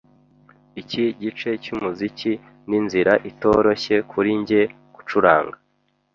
[0.81, 2.31] Iki gice cyumuziki
[2.67, 4.61] ninzira itoroshye kuri njye
[4.95, 5.57] gucuranga.